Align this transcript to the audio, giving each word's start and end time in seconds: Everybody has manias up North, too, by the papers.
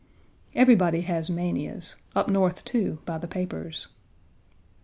Everybody 0.55 1.01
has 1.01 1.29
manias 1.29 1.95
up 2.15 2.27
North, 2.27 2.65
too, 2.65 2.97
by 3.05 3.19
the 3.19 3.27
papers. 3.27 3.87